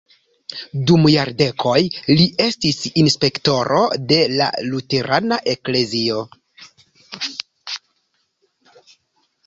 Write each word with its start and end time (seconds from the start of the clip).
Dum 0.91 1.03
jardekoj 1.15 1.75
li 2.13 2.25
estis 2.47 2.79
inspektoro 3.03 3.83
de 4.13 4.19
la 4.41 4.49
luterana 4.73 5.41
eklezio. 5.57 6.27